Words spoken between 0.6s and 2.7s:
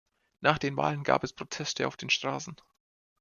Wahlen gab es Proteste auf den Straßen.